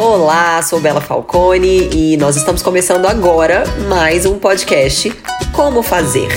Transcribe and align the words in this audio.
Olá, 0.00 0.62
sou 0.62 0.80
Bela 0.80 1.00
Falcone 1.00 1.90
e 1.92 2.16
nós 2.18 2.36
estamos 2.36 2.62
começando 2.62 3.04
agora 3.06 3.64
mais 3.88 4.24
um 4.24 4.38
podcast 4.38 5.10
Como 5.52 5.82
Fazer. 5.82 6.28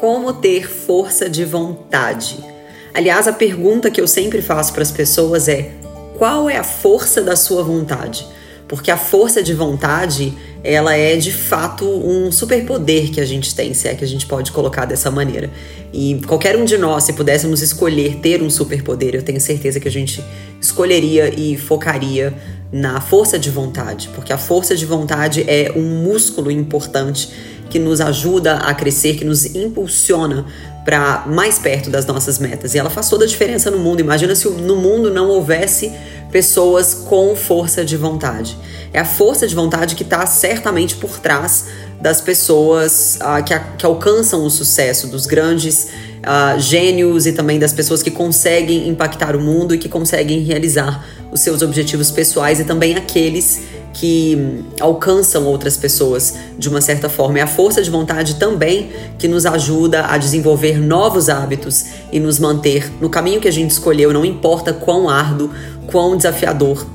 Como 0.00 0.32
ter 0.32 0.68
força 0.68 1.30
de 1.30 1.44
vontade? 1.44 2.44
Aliás, 2.92 3.28
a 3.28 3.32
pergunta 3.32 3.92
que 3.92 4.00
eu 4.00 4.08
sempre 4.08 4.42
faço 4.42 4.72
para 4.72 4.82
as 4.82 4.90
pessoas 4.90 5.46
é: 5.46 5.70
qual 6.18 6.50
é 6.50 6.56
a 6.56 6.64
força 6.64 7.22
da 7.22 7.36
sua 7.36 7.62
vontade? 7.62 8.26
Porque 8.72 8.90
a 8.90 8.96
força 8.96 9.42
de 9.42 9.52
vontade, 9.52 10.32
ela 10.64 10.96
é 10.96 11.14
de 11.16 11.30
fato 11.30 11.84
um 11.84 12.32
superpoder 12.32 13.10
que 13.10 13.20
a 13.20 13.24
gente 13.26 13.54
tem, 13.54 13.74
se 13.74 13.86
é 13.86 13.94
que 13.94 14.02
a 14.02 14.08
gente 14.08 14.24
pode 14.24 14.50
colocar 14.50 14.86
dessa 14.86 15.10
maneira. 15.10 15.50
E 15.92 16.18
qualquer 16.26 16.56
um 16.56 16.64
de 16.64 16.78
nós, 16.78 17.04
se 17.04 17.12
pudéssemos 17.12 17.60
escolher 17.60 18.14
ter 18.22 18.42
um 18.42 18.48
superpoder, 18.48 19.14
eu 19.14 19.22
tenho 19.22 19.38
certeza 19.42 19.78
que 19.78 19.86
a 19.86 19.90
gente 19.90 20.24
escolheria 20.58 21.38
e 21.38 21.54
focaria 21.54 22.32
na 22.72 22.98
força 22.98 23.38
de 23.38 23.50
vontade, 23.50 24.08
porque 24.14 24.32
a 24.32 24.38
força 24.38 24.74
de 24.74 24.86
vontade 24.86 25.44
é 25.46 25.70
um 25.76 26.02
músculo 26.02 26.50
importante 26.50 27.28
que 27.68 27.78
nos 27.78 28.00
ajuda 28.00 28.54
a 28.54 28.72
crescer, 28.72 29.16
que 29.16 29.24
nos 29.24 29.54
impulsiona 29.54 30.46
para 30.82 31.24
mais 31.26 31.58
perto 31.58 31.90
das 31.90 32.06
nossas 32.06 32.38
metas. 32.38 32.74
E 32.74 32.78
ela 32.78 32.88
faz 32.88 33.10
toda 33.10 33.24
a 33.24 33.28
diferença 33.28 33.70
no 33.70 33.78
mundo. 33.78 34.00
Imagina 34.00 34.34
se 34.34 34.48
no 34.48 34.76
mundo 34.76 35.10
não 35.10 35.28
houvesse 35.28 35.92
pessoas 36.32 36.94
com 36.94 37.36
força 37.36 37.84
de 37.84 37.96
vontade. 37.96 38.56
É 38.92 38.98
a 38.98 39.04
força 39.04 39.46
de 39.46 39.54
vontade 39.54 39.94
que 39.94 40.02
está 40.02 40.26
certamente 40.26 40.96
por 40.96 41.18
trás 41.20 41.66
das 42.00 42.20
pessoas 42.20 43.18
uh, 43.20 43.44
que, 43.44 43.54
que, 43.78 43.86
alcançam 43.86 44.44
o 44.44 44.50
sucesso, 44.50 45.06
dos 45.06 45.26
grandes 45.26 45.90
uh, 46.24 46.58
gênios 46.58 47.26
e 47.26 47.32
também 47.32 47.58
das 47.58 47.72
pessoas 47.72 48.02
que 48.02 48.10
conseguem 48.10 48.88
impactar 48.88 49.36
o 49.36 49.40
mundo 49.40 49.74
e 49.74 49.78
que 49.78 49.88
conseguem 49.88 50.40
realizar 50.40 51.06
os 51.30 51.40
seus 51.40 51.62
objetivos 51.62 52.10
pessoais 52.10 52.58
e 52.58 52.64
também 52.64 52.96
aqueles 52.96 53.60
que 53.92 54.64
alcançam 54.80 55.44
outras 55.44 55.76
pessoas 55.76 56.34
de 56.58 56.68
uma 56.68 56.80
certa 56.80 57.08
forma. 57.08 57.38
É 57.38 57.42
a 57.42 57.46
força 57.46 57.82
de 57.82 57.90
vontade 57.90 58.36
também 58.36 58.90
que 59.18 59.28
nos 59.28 59.44
ajuda 59.44 60.06
a 60.06 60.16
desenvolver 60.16 60.80
novos 60.80 61.28
hábitos 61.28 61.84
e 62.10 62.18
nos 62.18 62.38
manter 62.38 62.90
no 63.00 63.10
caminho 63.10 63.40
que 63.40 63.48
a 63.48 63.52
gente 63.52 63.70
escolheu, 63.70 64.12
não 64.12 64.24
importa 64.24 64.72
quão 64.72 65.08
árduo, 65.08 65.50
quão 65.86 66.16
desafiador 66.16 66.86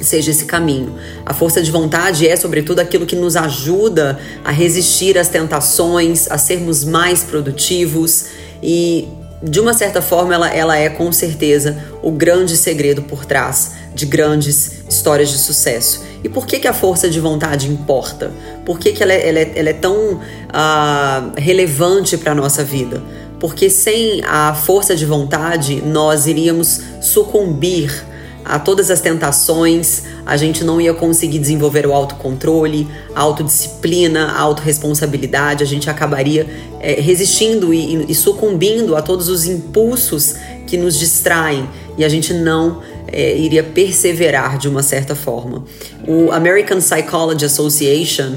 seja 0.00 0.30
esse 0.30 0.44
caminho. 0.44 0.94
A 1.24 1.32
força 1.32 1.62
de 1.62 1.70
vontade 1.70 2.26
é, 2.26 2.36
sobretudo, 2.36 2.80
aquilo 2.80 3.06
que 3.06 3.16
nos 3.16 3.36
ajuda 3.36 4.18
a 4.44 4.50
resistir 4.50 5.16
às 5.16 5.28
tentações, 5.28 6.30
a 6.30 6.36
sermos 6.36 6.84
mais 6.84 7.22
produtivos 7.22 8.26
e, 8.62 9.08
de 9.42 9.60
uma 9.60 9.72
certa 9.72 10.02
forma, 10.02 10.34
ela, 10.34 10.48
ela 10.48 10.76
é 10.76 10.88
com 10.88 11.10
certeza 11.12 11.78
o 12.02 12.10
grande 12.10 12.56
segredo 12.56 13.02
por 13.02 13.24
trás 13.24 13.72
de 13.94 14.04
grandes 14.06 14.83
histórias 15.04 15.28
de 15.28 15.36
sucesso. 15.36 16.02
E 16.24 16.30
por 16.30 16.46
que, 16.46 16.58
que 16.58 16.66
a 16.66 16.72
força 16.72 17.10
de 17.10 17.20
vontade 17.20 17.70
importa? 17.70 18.32
Por 18.64 18.78
que, 18.78 18.92
que 18.92 19.02
ela, 19.02 19.12
é, 19.12 19.28
ela, 19.28 19.38
é, 19.38 19.52
ela 19.54 19.68
é 19.68 19.72
tão 19.74 20.14
uh, 20.14 21.32
relevante 21.36 22.16
para 22.16 22.32
a 22.32 22.34
nossa 22.34 22.64
vida? 22.64 23.02
Porque 23.38 23.68
sem 23.68 24.22
a 24.24 24.54
força 24.54 24.96
de 24.96 25.04
vontade, 25.04 25.82
nós 25.82 26.26
iríamos 26.26 26.80
sucumbir 27.02 28.02
a 28.42 28.58
todas 28.58 28.90
as 28.90 29.00
tentações, 29.00 30.04
a 30.24 30.36
gente 30.36 30.64
não 30.64 30.80
ia 30.80 30.94
conseguir 30.94 31.38
desenvolver 31.38 31.86
o 31.86 31.92
autocontrole, 31.92 32.88
a 33.14 33.20
autodisciplina, 33.20 34.26
a 34.26 34.40
autorresponsabilidade, 34.40 35.62
a 35.62 35.66
gente 35.66 35.88
acabaria 35.88 36.46
é, 36.80 37.00
resistindo 37.00 37.72
e, 37.72 38.10
e, 38.10 38.14
sucumbindo 38.14 38.96
a 38.96 39.02
todos 39.02 39.28
os 39.28 39.46
impulsos 39.46 40.36
que 40.66 40.76
nos 40.76 40.98
distraem 40.98 41.68
e 41.96 42.04
a 42.04 42.08
gente 42.08 42.34
não 42.34 42.82
é, 43.08 43.36
iria 43.36 43.62
perseverar 43.62 44.58
de 44.58 44.68
uma 44.68 44.82
certa 44.82 45.14
forma. 45.14 45.64
O 46.06 46.30
American 46.32 46.78
Psychology 46.78 47.44
Association 47.44 48.36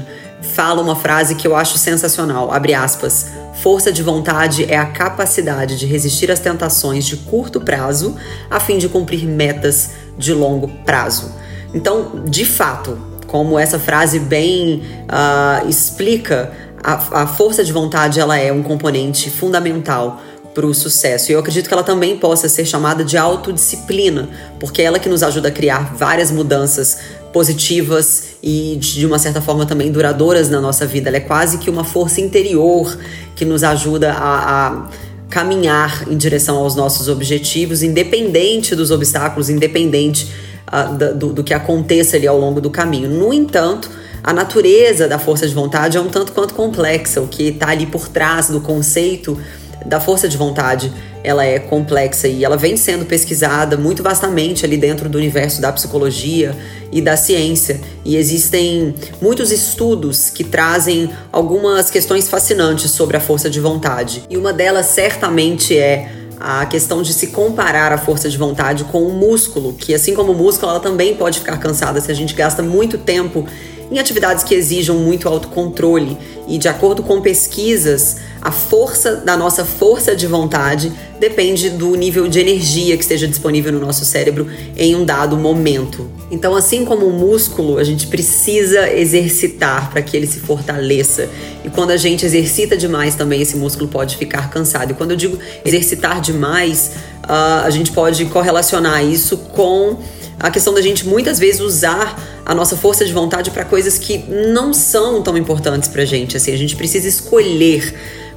fala 0.54 0.80
uma 0.80 0.96
frase 0.96 1.34
que 1.34 1.46
eu 1.46 1.56
acho 1.56 1.76
sensacional, 1.78 2.52
abre 2.52 2.74
aspas, 2.74 3.26
Força 3.62 3.90
de 3.90 4.04
vontade 4.04 4.72
é 4.72 4.76
a 4.76 4.86
capacidade 4.86 5.76
de 5.76 5.84
resistir 5.84 6.30
às 6.30 6.38
tentações 6.38 7.04
de 7.04 7.16
curto 7.16 7.60
prazo 7.60 8.14
a 8.48 8.60
fim 8.60 8.78
de 8.78 8.88
cumprir 8.88 9.26
metas 9.26 9.90
de 10.16 10.32
longo 10.32 10.68
prazo. 10.84 11.32
Então, 11.74 12.22
de 12.24 12.44
fato, 12.44 12.96
como 13.26 13.58
essa 13.58 13.76
frase 13.76 14.20
bem 14.20 14.84
uh, 15.10 15.68
explica, 15.68 16.52
a, 16.80 17.22
a 17.22 17.26
força 17.26 17.64
de 17.64 17.72
vontade 17.72 18.20
ela 18.20 18.38
é 18.38 18.52
um 18.52 18.62
componente 18.62 19.28
fundamental 19.28 20.22
para 20.58 20.66
o 20.66 20.74
sucesso. 20.74 21.30
E 21.30 21.34
eu 21.34 21.38
acredito 21.38 21.68
que 21.68 21.72
ela 21.72 21.84
também 21.84 22.16
possa 22.16 22.48
ser 22.48 22.66
chamada 22.66 23.04
de 23.04 23.16
autodisciplina, 23.16 24.28
porque 24.58 24.82
é 24.82 24.86
ela 24.86 24.98
que 24.98 25.08
nos 25.08 25.22
ajuda 25.22 25.46
a 25.46 25.50
criar 25.52 25.94
várias 25.94 26.32
mudanças 26.32 26.98
positivas 27.32 28.30
e 28.42 28.76
de 28.80 29.06
uma 29.06 29.20
certa 29.20 29.40
forma 29.40 29.64
também 29.64 29.92
duradouras 29.92 30.48
na 30.48 30.60
nossa 30.60 30.84
vida. 30.84 31.10
Ela 31.10 31.18
é 31.18 31.20
quase 31.20 31.58
que 31.58 31.70
uma 31.70 31.84
força 31.84 32.20
interior 32.20 32.98
que 33.36 33.44
nos 33.44 33.62
ajuda 33.62 34.12
a, 34.14 34.66
a 34.66 34.88
caminhar 35.30 36.08
em 36.10 36.16
direção 36.16 36.56
aos 36.56 36.74
nossos 36.74 37.06
objetivos, 37.06 37.84
independente 37.84 38.74
dos 38.74 38.90
obstáculos, 38.90 39.48
independente 39.48 40.28
uh, 40.72 41.14
do, 41.14 41.34
do 41.34 41.44
que 41.44 41.54
aconteça 41.54 42.16
ali 42.16 42.26
ao 42.26 42.36
longo 42.36 42.60
do 42.60 42.68
caminho. 42.68 43.08
No 43.08 43.32
entanto, 43.32 43.88
a 44.24 44.32
natureza 44.32 45.06
da 45.06 45.20
força 45.20 45.46
de 45.46 45.54
vontade 45.54 45.96
é 45.96 46.00
um 46.00 46.08
tanto 46.08 46.32
quanto 46.32 46.52
complexa, 46.52 47.20
o 47.20 47.28
que 47.28 47.44
está 47.44 47.68
ali 47.68 47.86
por 47.86 48.08
trás 48.08 48.48
do 48.48 48.60
conceito 48.60 49.38
da 49.86 50.00
força 50.00 50.28
de 50.28 50.36
vontade, 50.36 50.92
ela 51.22 51.44
é 51.44 51.58
complexa 51.58 52.28
e 52.28 52.44
ela 52.44 52.56
vem 52.56 52.76
sendo 52.76 53.04
pesquisada 53.04 53.76
muito 53.76 54.02
vastamente 54.02 54.64
ali 54.64 54.76
dentro 54.76 55.08
do 55.08 55.18
universo 55.18 55.60
da 55.60 55.72
psicologia 55.72 56.56
e 56.92 57.00
da 57.00 57.16
ciência. 57.16 57.80
E 58.04 58.16
existem 58.16 58.94
muitos 59.20 59.50
estudos 59.50 60.30
que 60.30 60.44
trazem 60.44 61.10
algumas 61.32 61.90
questões 61.90 62.28
fascinantes 62.28 62.90
sobre 62.90 63.16
a 63.16 63.20
força 63.20 63.50
de 63.50 63.60
vontade. 63.60 64.24
E 64.30 64.36
uma 64.36 64.52
delas 64.52 64.86
certamente 64.86 65.76
é 65.76 66.10
a 66.40 66.64
questão 66.66 67.02
de 67.02 67.12
se 67.12 67.28
comparar 67.28 67.92
a 67.92 67.98
força 67.98 68.28
de 68.28 68.38
vontade 68.38 68.84
com 68.84 69.02
o 69.02 69.12
músculo, 69.12 69.72
que 69.72 69.92
assim 69.92 70.14
como 70.14 70.32
o 70.32 70.34
músculo, 70.34 70.70
ela 70.70 70.80
também 70.80 71.14
pode 71.14 71.40
ficar 71.40 71.56
cansada 71.58 72.00
se 72.00 72.10
a 72.10 72.14
gente 72.14 72.32
gasta 72.34 72.62
muito 72.62 72.96
tempo 72.96 73.46
em 73.90 73.98
atividades 73.98 74.44
que 74.44 74.54
exijam 74.54 74.96
muito 74.96 75.28
autocontrole. 75.28 76.16
E 76.46 76.56
de 76.56 76.68
acordo 76.68 77.02
com 77.02 77.20
pesquisas, 77.20 78.16
a 78.40 78.50
força 78.50 79.16
da 79.16 79.36
nossa 79.36 79.64
força 79.64 80.16
de 80.16 80.26
vontade 80.26 80.92
depende 81.18 81.68
do 81.70 81.94
nível 81.94 82.28
de 82.28 82.38
energia 82.38 82.96
que 82.96 83.02
esteja 83.02 83.26
disponível 83.26 83.72
no 83.72 83.80
nosso 83.80 84.04
cérebro 84.04 84.46
em 84.76 84.94
um 84.94 85.04
dado 85.04 85.36
momento. 85.36 86.08
Então, 86.30 86.54
assim 86.54 86.84
como 86.84 87.06
o 87.06 87.12
músculo, 87.12 87.78
a 87.78 87.84
gente 87.84 88.06
precisa 88.06 88.90
exercitar 88.92 89.90
para 89.90 90.00
que 90.00 90.16
ele 90.16 90.26
se 90.26 90.38
fortaleça. 90.38 91.28
E 91.64 91.70
quando 91.70 91.90
a 91.90 91.96
gente 91.96 92.24
exercita 92.24 92.76
demais 92.76 93.14
também, 93.14 93.42
esse 93.42 93.56
músculo 93.56 93.88
pode 93.88 94.16
ficar 94.16 94.48
cansado. 94.48 94.92
E 94.92 94.94
quando 94.94 95.10
eu 95.10 95.16
digo 95.16 95.38
exercitar 95.64 96.20
demais, 96.20 96.92
uh, 97.24 97.64
a 97.64 97.70
gente 97.70 97.90
pode 97.92 98.24
correlacionar 98.26 99.04
isso 99.04 99.36
com 99.36 99.98
a 100.38 100.50
questão 100.50 100.72
da 100.72 100.80
gente 100.80 101.06
muitas 101.06 101.38
vezes 101.38 101.60
usar 101.60 102.18
a 102.44 102.54
nossa 102.54 102.76
força 102.76 103.04
de 103.04 103.12
vontade 103.12 103.50
para 103.50 103.64
coisas 103.64 103.98
que 103.98 104.18
não 104.28 104.72
são 104.72 105.22
tão 105.22 105.36
importantes 105.36 105.88
para 105.88 106.04
gente. 106.04 106.36
Assim, 106.36 106.52
a 106.52 106.56
gente 106.56 106.76
precisa 106.76 107.08
escolher 107.08 107.94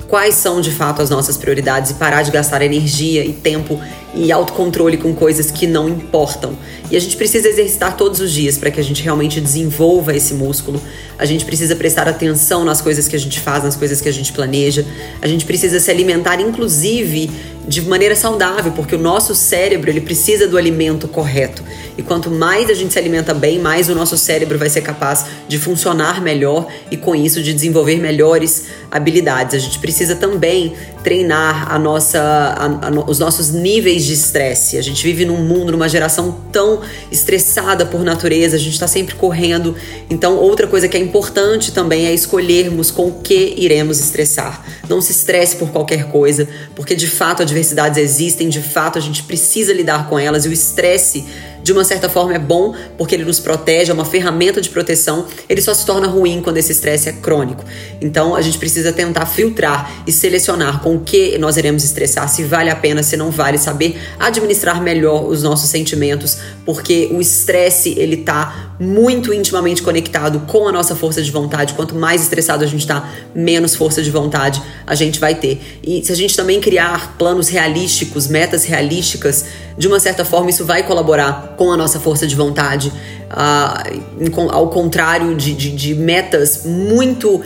quais 0.07 0.35
são 0.35 0.59
de 0.59 0.71
fato 0.71 1.01
as 1.01 1.09
nossas 1.09 1.37
prioridades 1.37 1.91
e 1.91 1.93
parar 1.93 2.21
de 2.23 2.31
gastar 2.31 2.61
energia 2.61 3.23
e 3.23 3.31
tempo 3.31 3.79
e 4.13 4.31
autocontrole 4.31 4.97
com 4.97 5.13
coisas 5.13 5.49
que 5.51 5.65
não 5.65 5.87
importam. 5.87 6.57
E 6.89 6.97
a 6.97 6.99
gente 6.99 7.15
precisa 7.15 7.47
exercitar 7.47 7.95
todos 7.95 8.19
os 8.19 8.31
dias 8.31 8.57
para 8.57 8.69
que 8.69 8.79
a 8.79 8.83
gente 8.83 9.01
realmente 9.01 9.39
desenvolva 9.39 10.15
esse 10.15 10.33
músculo. 10.33 10.81
A 11.17 11.25
gente 11.25 11.45
precisa 11.45 11.75
prestar 11.75 12.07
atenção 12.07 12.65
nas 12.65 12.81
coisas 12.81 13.07
que 13.07 13.15
a 13.15 13.19
gente 13.19 13.39
faz, 13.39 13.63
nas 13.63 13.75
coisas 13.75 14.01
que 14.01 14.09
a 14.09 14.11
gente 14.11 14.33
planeja. 14.33 14.85
A 15.21 15.27
gente 15.27 15.45
precisa 15.45 15.79
se 15.79 15.89
alimentar, 15.89 16.41
inclusive, 16.41 17.31
de 17.67 17.81
maneira 17.83 18.15
saudável, 18.15 18.71
porque 18.73 18.95
o 18.95 18.97
nosso 18.97 19.33
cérebro 19.33 19.89
ele 19.89 20.01
precisa 20.01 20.47
do 20.47 20.57
alimento 20.57 21.07
correto. 21.07 21.63
E 21.97 22.01
quanto 22.01 22.29
mais 22.29 22.69
a 22.69 22.73
gente 22.73 22.91
se 22.91 22.99
alimenta 22.99 23.33
bem, 23.33 23.59
mais 23.59 23.89
o 23.89 23.95
nosso 23.95 24.17
cérebro 24.17 24.57
vai 24.57 24.69
ser 24.69 24.81
capaz 24.81 25.25
de 25.47 25.57
funcionar 25.57 26.21
melhor 26.21 26.67
e 26.89 26.97
com 26.97 27.15
isso 27.15 27.41
de 27.41 27.53
desenvolver 27.53 27.97
melhores 27.97 28.65
habilidades. 28.89 29.55
A 29.55 29.59
gente 29.59 29.79
precisa 29.79 30.15
também 30.15 30.73
treinar 31.03 31.71
a 31.71 31.79
nossa, 31.79 32.19
a, 32.19 32.87
a, 32.87 32.91
os 33.07 33.19
nossos 33.19 33.51
níveis 33.51 34.05
de 34.05 34.13
estresse. 34.13 34.77
A 34.77 34.81
gente 34.81 35.03
vive 35.03 35.25
num 35.25 35.37
mundo, 35.37 35.71
numa 35.71 35.89
geração 35.89 36.39
tão 36.51 36.81
estressada 37.11 37.85
por 37.85 38.03
natureza, 38.03 38.55
a 38.55 38.59
gente 38.59 38.73
está 38.73 38.87
sempre 38.87 39.15
correndo. 39.15 39.75
Então, 40.09 40.37
outra 40.37 40.67
coisa 40.67 40.87
que 40.87 40.95
é 40.95 40.99
importante 40.99 41.71
também 41.71 42.07
é 42.07 42.13
escolhermos 42.13 42.91
com 42.91 43.07
o 43.07 43.13
que 43.21 43.53
iremos 43.57 43.99
estressar. 43.99 44.63
Não 44.87 45.01
se 45.01 45.11
estresse 45.11 45.55
por 45.55 45.69
qualquer 45.69 46.09
coisa, 46.09 46.47
porque 46.75 46.95
de 46.95 47.07
fato 47.07 47.41
adversidades 47.41 47.97
existem, 47.97 48.49
de 48.49 48.61
fato 48.61 48.97
a 48.97 49.01
gente 49.01 49.23
precisa 49.23 49.73
lidar 49.73 50.07
com 50.07 50.17
elas 50.17 50.45
e 50.45 50.49
o 50.49 50.53
estresse 50.53 51.25
de 51.63 51.71
uma 51.71 51.83
certa 51.83 52.09
forma 52.09 52.33
é 52.33 52.39
bom 52.39 52.75
porque 52.97 53.15
ele 53.15 53.25
nos 53.25 53.39
protege, 53.39 53.91
é 53.91 53.93
uma 53.93 54.05
ferramenta 54.05 54.61
de 54.61 54.69
proteção, 54.69 55.25
ele 55.47 55.61
só 55.61 55.73
se 55.73 55.85
torna 55.85 56.07
ruim 56.07 56.41
quando 56.41 56.57
esse 56.57 56.71
estresse 56.71 57.09
é 57.09 57.13
crônico. 57.13 57.63
Então 57.99 58.35
a 58.35 58.41
gente 58.41 58.57
precisa 58.57 58.91
tentar 58.91 59.25
filtrar 59.25 59.91
e 60.05 60.11
selecionar 60.11 60.81
com 60.81 60.95
o 60.95 60.99
que 61.01 61.37
nós 61.37 61.57
iremos 61.57 61.83
estressar, 61.83 62.27
se 62.29 62.43
vale 62.43 62.69
a 62.69 62.75
pena, 62.75 63.03
se 63.03 63.15
não 63.17 63.31
vale, 63.31 63.57
saber 63.57 63.99
administrar 64.19 64.81
melhor 64.81 65.25
os 65.25 65.43
nossos 65.43 65.69
sentimentos, 65.69 66.37
porque 66.71 67.09
o 67.11 67.19
estresse 67.19 67.93
ele 67.99 68.15
tá 68.15 68.75
muito 68.79 69.33
intimamente 69.33 69.83
conectado 69.83 70.39
com 70.47 70.69
a 70.69 70.71
nossa 70.71 70.95
força 70.95 71.21
de 71.21 71.29
vontade. 71.29 71.73
Quanto 71.73 71.93
mais 71.95 72.21
estressado 72.21 72.63
a 72.63 72.67
gente 72.67 72.87
tá, 72.87 73.09
menos 73.35 73.75
força 73.75 74.01
de 74.01 74.09
vontade 74.09 74.63
a 74.87 74.95
gente 74.95 75.19
vai 75.19 75.35
ter. 75.35 75.61
E 75.83 76.01
se 76.01 76.13
a 76.13 76.15
gente 76.15 76.33
também 76.33 76.61
criar 76.61 77.17
planos 77.17 77.49
realísticos, 77.49 78.27
metas 78.27 78.63
realísticas, 78.63 79.47
de 79.77 79.85
uma 79.85 79.99
certa 79.99 80.23
forma 80.23 80.49
isso 80.49 80.63
vai 80.63 80.83
colaborar 80.83 81.55
com 81.57 81.73
a 81.73 81.75
nossa 81.75 81.99
força 81.99 82.25
de 82.25 82.37
vontade, 82.37 82.87
uh, 82.87 84.49
ao 84.49 84.69
contrário 84.69 85.35
de, 85.35 85.53
de, 85.53 85.71
de 85.71 85.93
metas 85.93 86.63
muito 86.65 87.41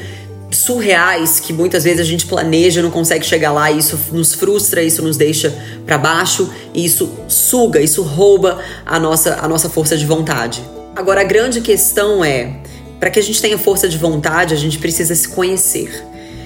surreais 0.55 1.39
que 1.39 1.53
muitas 1.53 1.83
vezes 1.83 1.99
a 1.99 2.03
gente 2.03 2.25
planeja, 2.25 2.81
não 2.81 2.91
consegue 2.91 3.25
chegar 3.25 3.51
lá, 3.51 3.71
e 3.71 3.77
isso 3.77 3.99
nos 4.11 4.33
frustra, 4.33 4.81
isso 4.81 5.01
nos 5.01 5.17
deixa 5.17 5.55
para 5.85 5.97
baixo, 5.97 6.49
e 6.73 6.85
isso 6.85 7.09
suga, 7.27 7.81
isso 7.81 8.01
rouba 8.01 8.59
a 8.85 8.99
nossa, 8.99 9.39
a 9.41 9.47
nossa 9.47 9.69
força 9.69 9.97
de 9.97 10.05
vontade. 10.05 10.61
Agora 10.95 11.21
a 11.21 11.23
grande 11.23 11.61
questão 11.61 12.23
é, 12.23 12.57
para 12.99 13.09
que 13.09 13.19
a 13.19 13.23
gente 13.23 13.41
tenha 13.41 13.57
força 13.57 13.87
de 13.87 13.97
vontade, 13.97 14.53
a 14.53 14.57
gente 14.57 14.77
precisa 14.79 15.13
se 15.13 15.27
conhecer. 15.27 16.03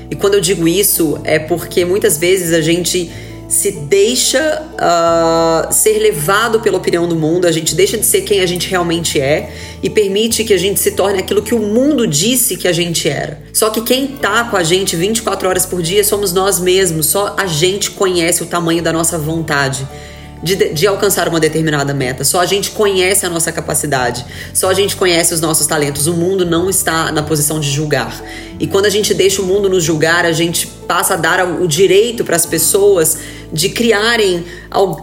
E 0.09 0.15
quando 0.15 0.33
eu 0.33 0.41
digo 0.41 0.67
isso, 0.67 1.19
é 1.23 1.37
porque 1.37 1.85
muitas 1.85 2.17
vezes 2.17 2.51
a 2.51 2.61
gente 2.61 3.11
se 3.49 3.71
deixa 3.71 4.61
uh, 4.75 5.73
ser 5.73 5.97
levado 5.97 6.59
pela 6.59 6.77
opinião 6.77 7.07
do 7.07 7.15
mundo, 7.15 7.47
a 7.47 7.51
gente 7.51 7.73
deixa 7.73 7.97
de 7.97 8.05
ser 8.05 8.21
quem 8.21 8.41
a 8.41 8.45
gente 8.45 8.69
realmente 8.69 9.19
é 9.19 9.51
e 9.81 9.89
permite 9.89 10.43
que 10.43 10.53
a 10.53 10.57
gente 10.57 10.79
se 10.79 10.91
torne 10.91 11.17
aquilo 11.17 11.41
que 11.41 11.55
o 11.55 11.59
mundo 11.59 12.05
disse 12.05 12.55
que 12.55 12.67
a 12.67 12.71
gente 12.71 13.09
era. 13.09 13.41
Só 13.51 13.71
que 13.71 13.81
quem 13.81 14.05
tá 14.05 14.43
com 14.43 14.55
a 14.55 14.61
gente 14.61 14.95
24 14.95 15.49
horas 15.49 15.65
por 15.65 15.81
dia 15.81 16.03
somos 16.03 16.31
nós 16.31 16.59
mesmos, 16.59 17.07
só 17.07 17.35
a 17.37 17.47
gente 17.47 17.89
conhece 17.89 18.43
o 18.43 18.45
tamanho 18.45 18.83
da 18.83 18.93
nossa 18.93 19.17
vontade 19.17 19.85
de, 20.43 20.55
de, 20.73 20.87
alcançar 20.87 21.27
uma 21.27 21.39
determinada 21.39 21.91
meta. 21.91 22.23
Só 22.23 22.39
a 22.39 22.45
gente 22.45 22.69
conhece 22.69 23.25
a 23.25 23.29
nossa 23.29 23.51
capacidade, 23.51 24.25
só 24.53 24.69
a 24.69 24.73
gente 24.75 24.95
conhece 24.95 25.33
os 25.33 25.41
nossos 25.41 25.65
talentos. 25.65 26.05
O 26.05 26.13
mundo 26.13 26.45
não 26.45 26.69
está 26.69 27.11
na 27.11 27.23
posição 27.23 27.59
de 27.59 27.69
julgar. 27.69 28.23
E 28.59 28.67
quando 28.67 28.85
a 28.85 28.89
gente 28.89 29.11
deixa 29.13 29.41
o 29.41 29.45
mundo 29.45 29.67
nos 29.67 29.83
julgar, 29.83 30.23
a 30.23 30.31
gente 30.31 30.78
passa 30.89 31.13
a 31.13 31.17
dar 31.17 31.45
o 31.47 31.67
direito 31.67 32.25
para 32.25 32.35
as 32.35 32.47
pessoas 32.47 33.19
de 33.53 33.69
criarem 33.69 34.43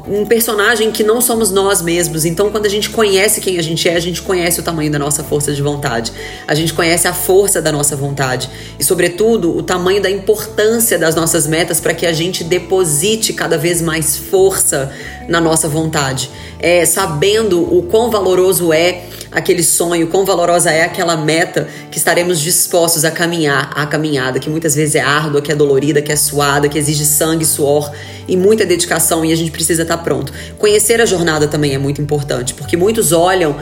um 0.09 0.27
personagem 0.27 0.91
que 0.91 1.05
não 1.05 1.21
somos 1.21 1.53
nós 1.53 1.81
mesmos. 1.81 2.25
Então, 2.25 2.50
quando 2.50 2.67
a 2.67 2.69
gente 2.69 2.91
conhece 2.91 3.41
quem 3.41 3.56
a 3.56 3.62
gente 3.62 3.88
é, 3.88 3.94
a 3.94 4.00
gente 4.00 4.21
conhece 4.21 4.59
o 4.59 4.65
tamanho 4.65 4.91
da 4.91 4.99
nossa 4.99 5.23
força 5.23 5.53
de 5.53 5.62
vontade. 5.62 6.12
A 6.44 6.56
gente 6.56 6.75
conhece 6.75 7.06
a 7.06 7.15
força 7.15 7.62
da 7.62 7.71
nossa 7.71 7.94
vontade 7.94 8.50
e, 8.81 8.83
sobretudo, 8.83 9.56
o 9.56 9.62
tamanho 9.62 10.03
da 10.03 10.11
importância 10.11 10.99
das 10.99 11.15
nossas 11.15 11.47
metas 11.47 11.79
para 11.79 11.94
que 11.94 12.05
a 12.05 12.12
gente 12.12 12.43
deposite 12.43 13.32
cada 13.32 13.56
vez 13.56 13.81
mais 13.81 14.17
força 14.17 14.93
na 15.29 15.41
nossa 15.41 15.69
vontade. 15.69 16.29
É, 16.59 16.85
sabendo 16.85 17.62
o 17.62 17.85
quão 17.85 18.11
valoroso 18.11 18.73
é 18.73 19.05
aquele 19.31 19.62
sonho, 19.62 20.06
quão 20.08 20.25
valorosa 20.25 20.70
é 20.70 20.84
aquela 20.84 21.17
meta 21.17 21.69
que 21.90 21.99
estaremos 21.99 22.40
dispostos 22.40 23.05
a 23.05 23.11
caminhar 23.11 23.73
a 23.75 23.87
caminhada, 23.87 24.38
que 24.38 24.49
muitas 24.49 24.75
vezes 24.75 24.94
é 24.94 25.00
árdua, 25.00 25.40
que 25.43 25.52
é 25.52 25.55
dolorida, 25.55 26.02
que 26.02 26.12
é 26.12 26.17
suada, 26.17 26.69
que 26.69 26.78
exige 26.78 27.05
sangue, 27.05 27.44
suor 27.44 27.90
e 28.28 28.37
muita 28.37 28.64
dedicação 28.64 29.25
e 29.25 29.32
a 29.32 29.37
gente 29.37 29.50
precisa 29.50 29.82
estar 29.82 29.99
pronto. 29.99 30.32
Conhecer 30.58 31.00
a 31.00 31.06
jornada 31.06 31.46
também 31.49 31.75
é 31.75 31.78
muito 31.78 32.00
importante, 32.00 32.55
porque 32.55 32.76
muitos 32.76 33.12
olham 33.12 33.56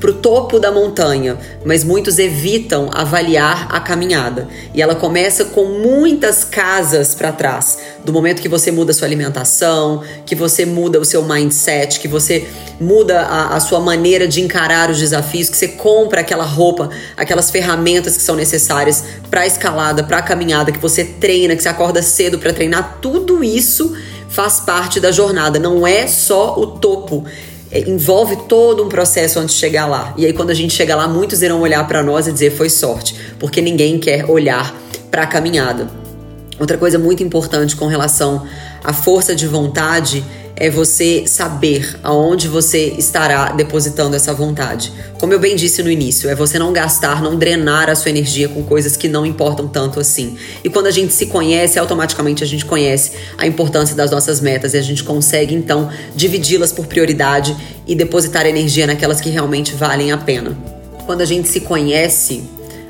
para 0.00 0.10
o 0.10 0.14
topo 0.14 0.58
da 0.58 0.72
montanha, 0.72 1.38
mas 1.62 1.84
muitos 1.84 2.18
evitam 2.18 2.88
avaliar 2.90 3.68
a 3.70 3.78
caminhada. 3.78 4.48
E 4.74 4.80
ela 4.80 4.94
começa 4.94 5.44
com 5.44 5.66
muitas 5.66 6.42
casas 6.42 7.14
para 7.14 7.30
trás. 7.30 7.78
Do 8.02 8.10
momento 8.10 8.40
que 8.40 8.48
você 8.48 8.72
muda 8.72 8.94
sua 8.94 9.06
alimentação, 9.06 10.02
que 10.24 10.34
você 10.34 10.64
muda 10.64 10.98
o 10.98 11.04
seu 11.04 11.22
mindset, 11.22 12.00
que 12.00 12.08
você 12.08 12.48
muda 12.80 13.20
a, 13.20 13.56
a 13.56 13.60
sua 13.60 13.78
maneira 13.78 14.26
de 14.26 14.40
encarar 14.40 14.90
os 14.90 14.98
desafios, 14.98 15.50
que 15.50 15.56
você 15.56 15.68
compra 15.68 16.22
aquela 16.22 16.44
roupa, 16.44 16.88
aquelas 17.14 17.50
ferramentas 17.50 18.16
que 18.16 18.22
são 18.22 18.34
necessárias 18.34 19.04
para 19.30 19.46
escalada, 19.46 20.02
para 20.02 20.22
caminhada, 20.22 20.72
que 20.72 20.78
você 20.78 21.04
treina, 21.04 21.54
que 21.54 21.62
você 21.62 21.68
acorda 21.68 22.00
cedo 22.02 22.38
para 22.38 22.54
treinar, 22.54 22.98
tudo 23.02 23.44
isso 23.44 23.94
faz 24.30 24.60
parte 24.60 24.98
da 24.98 25.10
jornada, 25.10 25.58
não 25.58 25.86
é 25.86 26.06
só 26.06 26.58
o 26.58 26.68
topo. 26.68 27.26
É, 27.70 27.80
envolve 27.88 28.36
todo 28.48 28.84
um 28.84 28.88
processo 28.88 29.38
antes 29.38 29.54
de 29.54 29.60
chegar 29.60 29.86
lá. 29.86 30.12
E 30.16 30.26
aí, 30.26 30.32
quando 30.32 30.50
a 30.50 30.54
gente 30.54 30.74
chega 30.74 30.96
lá, 30.96 31.06
muitos 31.06 31.40
irão 31.42 31.60
olhar 31.60 31.86
para 31.86 32.02
nós 32.02 32.26
e 32.26 32.32
dizer 32.32 32.50
foi 32.50 32.68
sorte, 32.68 33.14
porque 33.38 33.60
ninguém 33.60 33.98
quer 33.98 34.28
olhar 34.28 34.74
para 35.10 35.22
a 35.22 35.26
caminhada. 35.26 35.88
Outra 36.58 36.76
coisa 36.76 36.98
muito 36.98 37.22
importante 37.22 37.74
com 37.74 37.86
relação 37.86 38.46
à 38.84 38.92
força 38.92 39.34
de 39.34 39.46
vontade 39.46 40.24
é 40.60 40.68
você 40.68 41.24
saber 41.26 41.98
aonde 42.02 42.46
você 42.46 42.94
estará 42.98 43.50
depositando 43.52 44.14
essa 44.14 44.34
vontade. 44.34 44.92
Como 45.18 45.32
eu 45.32 45.38
bem 45.38 45.56
disse 45.56 45.82
no 45.82 45.90
início, 45.90 46.28
é 46.28 46.34
você 46.34 46.58
não 46.58 46.70
gastar, 46.70 47.22
não 47.22 47.34
drenar 47.36 47.88
a 47.88 47.94
sua 47.94 48.10
energia 48.10 48.46
com 48.46 48.62
coisas 48.62 48.94
que 48.94 49.08
não 49.08 49.24
importam 49.24 49.66
tanto 49.66 49.98
assim. 49.98 50.36
E 50.62 50.68
quando 50.68 50.86
a 50.86 50.90
gente 50.90 51.14
se 51.14 51.26
conhece, 51.26 51.78
automaticamente 51.78 52.44
a 52.44 52.46
gente 52.46 52.66
conhece 52.66 53.12
a 53.38 53.46
importância 53.46 53.96
das 53.96 54.10
nossas 54.10 54.42
metas 54.42 54.74
e 54.74 54.76
a 54.76 54.82
gente 54.82 55.02
consegue 55.02 55.54
então 55.54 55.88
dividi-las 56.14 56.72
por 56.72 56.86
prioridade 56.86 57.56
e 57.86 57.94
depositar 57.94 58.44
energia 58.44 58.86
naquelas 58.86 59.18
que 59.18 59.30
realmente 59.30 59.74
valem 59.74 60.12
a 60.12 60.18
pena. 60.18 60.54
Quando 61.06 61.22
a 61.22 61.26
gente 61.26 61.48
se 61.48 61.60
conhece, 61.60 62.42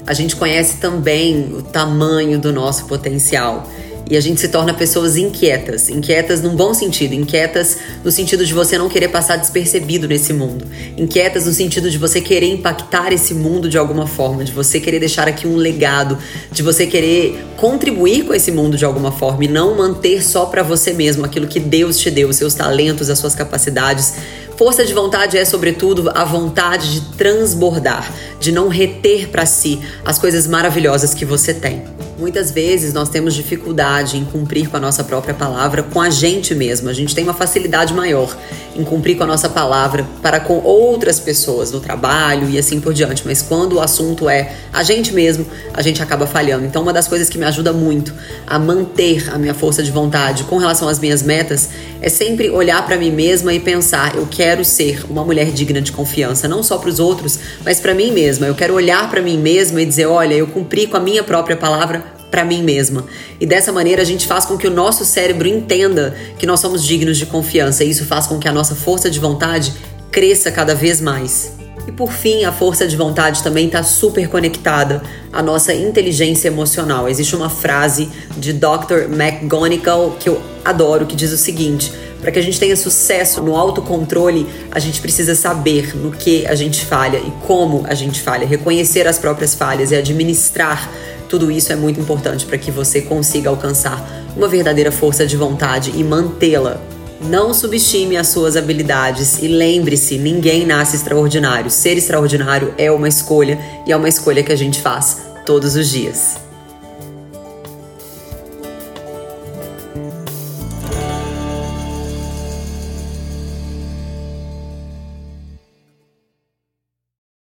a 0.04 0.12
gente 0.12 0.34
conhece 0.34 0.78
também 0.78 1.54
o 1.56 1.62
tamanho 1.62 2.36
do 2.36 2.52
nosso 2.52 2.86
potencial 2.86 3.64
e 4.10 4.16
a 4.16 4.20
gente 4.20 4.40
se 4.40 4.48
torna 4.48 4.74
pessoas 4.74 5.16
inquietas, 5.16 5.88
inquietas 5.88 6.42
num 6.42 6.56
bom 6.56 6.74
sentido, 6.74 7.14
inquietas 7.14 7.78
no 8.04 8.10
sentido 8.10 8.44
de 8.44 8.52
você 8.52 8.76
não 8.76 8.88
querer 8.88 9.06
passar 9.06 9.36
despercebido 9.36 10.08
nesse 10.08 10.32
mundo, 10.32 10.66
inquietas 10.96 11.46
no 11.46 11.52
sentido 11.52 11.88
de 11.88 11.96
você 11.96 12.20
querer 12.20 12.52
impactar 12.52 13.12
esse 13.12 13.32
mundo 13.32 13.68
de 13.68 13.78
alguma 13.78 14.08
forma, 14.08 14.42
de 14.42 14.50
você 14.50 14.80
querer 14.80 14.98
deixar 14.98 15.28
aqui 15.28 15.46
um 15.46 15.54
legado, 15.54 16.18
de 16.50 16.60
você 16.60 16.88
querer 16.88 17.40
contribuir 17.56 18.24
com 18.24 18.34
esse 18.34 18.50
mundo 18.50 18.76
de 18.76 18.84
alguma 18.84 19.12
forma 19.12 19.44
e 19.44 19.48
não 19.48 19.76
manter 19.76 20.24
só 20.24 20.46
para 20.46 20.64
você 20.64 20.92
mesmo 20.92 21.24
aquilo 21.24 21.46
que 21.46 21.60
Deus 21.60 21.96
te 21.96 22.10
deu, 22.10 22.28
os 22.28 22.36
seus 22.36 22.54
talentos, 22.54 23.08
as 23.08 23.18
suas 23.18 23.36
capacidades. 23.36 24.14
Força 24.56 24.84
de 24.84 24.92
vontade 24.92 25.38
é, 25.38 25.44
sobretudo, 25.44 26.10
a 26.12 26.24
vontade 26.24 26.92
de 26.94 27.00
transbordar, 27.16 28.12
de 28.40 28.50
não 28.50 28.68
reter 28.68 29.28
para 29.28 29.46
si 29.46 29.80
as 30.04 30.18
coisas 30.18 30.48
maravilhosas 30.48 31.14
que 31.14 31.24
você 31.24 31.54
tem. 31.54 31.99
Muitas 32.20 32.50
vezes 32.50 32.92
nós 32.92 33.08
temos 33.08 33.32
dificuldade 33.34 34.18
em 34.18 34.26
cumprir 34.26 34.68
com 34.68 34.76
a 34.76 34.80
nossa 34.80 35.02
própria 35.02 35.32
palavra 35.32 35.82
com 35.82 36.02
a 36.02 36.10
gente 36.10 36.54
mesmo. 36.54 36.90
A 36.90 36.92
gente 36.92 37.14
tem 37.14 37.24
uma 37.24 37.32
facilidade 37.32 37.94
maior 37.94 38.36
em 38.76 38.84
cumprir 38.84 39.16
com 39.16 39.24
a 39.24 39.26
nossa 39.26 39.48
palavra 39.48 40.06
para 40.20 40.38
com 40.38 40.58
outras 40.62 41.18
pessoas 41.18 41.72
no 41.72 41.80
trabalho 41.80 42.50
e 42.50 42.58
assim 42.58 42.78
por 42.78 42.92
diante. 42.92 43.22
Mas 43.24 43.40
quando 43.40 43.76
o 43.76 43.80
assunto 43.80 44.28
é 44.28 44.52
a 44.70 44.82
gente 44.82 45.14
mesmo, 45.14 45.46
a 45.72 45.80
gente 45.80 46.02
acaba 46.02 46.26
falhando. 46.26 46.66
Então, 46.66 46.82
uma 46.82 46.92
das 46.92 47.08
coisas 47.08 47.30
que 47.30 47.38
me 47.38 47.46
ajuda 47.46 47.72
muito 47.72 48.12
a 48.46 48.58
manter 48.58 49.32
a 49.32 49.38
minha 49.38 49.54
força 49.54 49.82
de 49.82 49.90
vontade 49.90 50.44
com 50.44 50.58
relação 50.58 50.88
às 50.90 50.98
minhas 50.98 51.22
metas 51.22 51.70
é 52.02 52.10
sempre 52.10 52.50
olhar 52.50 52.84
para 52.84 52.98
mim 52.98 53.10
mesma 53.10 53.54
e 53.54 53.60
pensar: 53.60 54.14
eu 54.14 54.28
quero 54.30 54.62
ser 54.62 55.06
uma 55.08 55.24
mulher 55.24 55.50
digna 55.52 55.80
de 55.80 55.90
confiança, 55.90 56.46
não 56.46 56.62
só 56.62 56.76
para 56.76 56.90
os 56.90 57.00
outros, 57.00 57.38
mas 57.64 57.80
para 57.80 57.94
mim 57.94 58.10
mesma. 58.10 58.46
Eu 58.46 58.54
quero 58.54 58.74
olhar 58.74 59.08
para 59.08 59.22
mim 59.22 59.38
mesma 59.38 59.80
e 59.80 59.86
dizer: 59.86 60.04
olha, 60.04 60.34
eu 60.34 60.46
cumpri 60.46 60.86
com 60.86 60.98
a 60.98 61.00
minha 61.00 61.24
própria 61.24 61.56
palavra 61.56 62.09
para 62.30 62.44
mim 62.44 62.62
mesma. 62.62 63.04
E 63.40 63.46
dessa 63.46 63.72
maneira 63.72 64.02
a 64.02 64.04
gente 64.04 64.26
faz 64.26 64.44
com 64.44 64.56
que 64.56 64.66
o 64.66 64.70
nosso 64.70 65.04
cérebro 65.04 65.48
entenda 65.48 66.14
que 66.38 66.46
nós 66.46 66.60
somos 66.60 66.84
dignos 66.84 67.18
de 67.18 67.26
confiança. 67.26 67.84
E 67.84 67.90
isso 67.90 68.04
faz 68.04 68.26
com 68.26 68.38
que 68.38 68.48
a 68.48 68.52
nossa 68.52 68.74
força 68.74 69.10
de 69.10 69.18
vontade 69.18 69.72
cresça 70.10 70.50
cada 70.50 70.74
vez 70.74 71.00
mais. 71.00 71.52
E 71.86 71.92
por 71.92 72.12
fim, 72.12 72.44
a 72.44 72.52
força 72.52 72.86
de 72.86 72.96
vontade 72.96 73.42
também 73.42 73.66
está 73.66 73.82
super 73.82 74.28
conectada 74.28 75.02
à 75.32 75.42
nossa 75.42 75.72
inteligência 75.74 76.48
emocional. 76.48 77.08
Existe 77.08 77.34
uma 77.34 77.48
frase 77.48 78.08
de 78.36 78.52
Dr. 78.52 79.10
McGonigal 79.10 80.16
que 80.18 80.28
eu 80.28 80.40
adoro 80.64 81.06
que 81.06 81.16
diz 81.16 81.32
o 81.32 81.38
seguinte: 81.38 81.92
para 82.20 82.30
que 82.30 82.38
a 82.38 82.42
gente 82.42 82.60
tenha 82.60 82.76
sucesso 82.76 83.42
no 83.42 83.56
autocontrole, 83.56 84.46
a 84.70 84.78
gente 84.78 85.00
precisa 85.00 85.34
saber 85.34 85.96
no 85.96 86.10
que 86.10 86.46
a 86.46 86.54
gente 86.54 86.84
falha 86.84 87.16
e 87.16 87.32
como 87.46 87.84
a 87.88 87.94
gente 87.94 88.20
falha, 88.20 88.46
reconhecer 88.46 89.06
as 89.06 89.18
próprias 89.18 89.54
falhas 89.54 89.90
e 89.90 89.96
administrar 89.96 90.90
tudo 91.30 91.48
isso 91.48 91.72
é 91.72 91.76
muito 91.76 92.00
importante 92.00 92.44
para 92.44 92.58
que 92.58 92.72
você 92.72 93.00
consiga 93.00 93.48
alcançar 93.48 94.04
uma 94.36 94.48
verdadeira 94.48 94.90
força 94.90 95.24
de 95.24 95.36
vontade 95.36 95.92
e 95.94 96.02
mantê-la. 96.02 96.80
Não 97.20 97.54
subestime 97.54 98.16
as 98.16 98.26
suas 98.28 98.56
habilidades 98.56 99.38
e 99.40 99.46
lembre-se: 99.46 100.18
ninguém 100.18 100.66
nasce 100.66 100.96
extraordinário. 100.96 101.70
Ser 101.70 101.96
extraordinário 101.96 102.74
é 102.76 102.90
uma 102.90 103.08
escolha 103.08 103.60
e 103.86 103.92
é 103.92 103.96
uma 103.96 104.08
escolha 104.08 104.42
que 104.42 104.52
a 104.52 104.56
gente 104.56 104.80
faz 104.80 105.18
todos 105.46 105.76
os 105.76 105.88
dias. 105.88 106.49